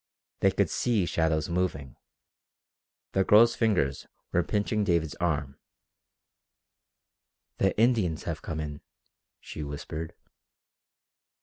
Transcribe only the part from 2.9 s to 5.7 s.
The girl's fingers were pinching David's arm.